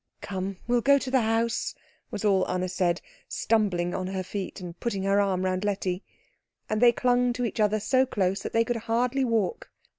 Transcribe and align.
"Come, 0.21 0.57
we'll 0.65 0.81
go 0.81 0.97
to 0.97 1.11
the 1.11 1.21
house," 1.21 1.75
was 2.09 2.25
all 2.25 2.49
Anna 2.49 2.67
said, 2.67 3.01
stumbling 3.27 3.93
on 3.93 4.07
to 4.07 4.11
her 4.13 4.23
feet 4.23 4.59
and 4.59 4.79
putting 4.79 5.03
her 5.03 5.21
arm 5.21 5.45
round 5.45 5.63
Letty. 5.63 6.03
And 6.67 6.81
they 6.81 6.91
clung 6.91 7.33
to 7.33 7.45
each 7.45 7.59
other 7.59 7.79
so 7.79 8.07
close 8.07 8.39
that 8.41 8.51
they 8.51 8.63
could 8.65 8.77
hardly 8.77 9.23
walk. 9.23 9.69